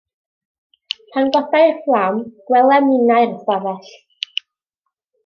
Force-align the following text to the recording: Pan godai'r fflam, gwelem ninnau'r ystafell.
Pan 1.17 1.27
godai'r 1.35 1.69
fflam, 1.81 2.17
gwelem 2.47 2.87
ninnau'r 2.93 3.35
ystafell. 3.37 3.93